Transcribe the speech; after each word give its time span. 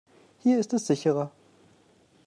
Hier 0.39 0.57
ist 0.57 0.73
es 0.73 0.87
sicherer. 0.87 1.31